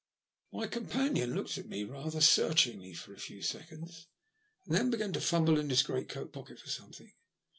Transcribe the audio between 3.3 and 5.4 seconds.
seconds, and then began to